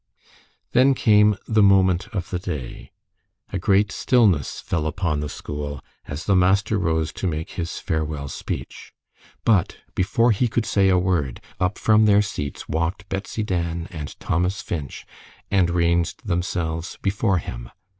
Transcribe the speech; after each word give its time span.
Then 0.71 0.95
came 0.95 1.37
the 1.47 1.61
moment 1.61 2.07
of 2.07 2.31
the 2.31 2.39
day. 2.39 2.89
A 3.53 3.59
great 3.59 3.91
stillness 3.91 4.59
fell 4.59 4.87
upon 4.87 5.19
the 5.19 5.29
school 5.29 5.79
as 6.07 6.25
the 6.25 6.35
master 6.35 6.79
rose 6.79 7.13
to 7.13 7.27
make 7.27 7.51
his 7.51 7.77
farewell 7.77 8.27
speech. 8.27 8.93
But 9.45 9.77
before 9.93 10.31
he 10.31 10.47
could 10.47 10.65
say 10.65 10.89
a 10.89 10.97
word, 10.97 11.39
up 11.59 11.77
from 11.77 12.05
their 12.05 12.23
seats 12.23 12.67
walked 12.67 13.09
Betsy 13.09 13.43
Dan 13.43 13.87
and 13.91 14.19
Thomas 14.19 14.63
Finch, 14.63 15.05
and 15.51 15.69
ranged 15.69 16.25
themselves 16.25 16.97
before 17.03 17.37
him. 17.37 17.69